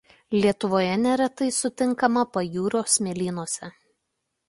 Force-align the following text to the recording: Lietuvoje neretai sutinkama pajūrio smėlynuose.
Lietuvoje 0.43 0.95
neretai 1.01 1.51
sutinkama 1.59 2.25
pajūrio 2.39 2.85
smėlynuose. 2.97 3.75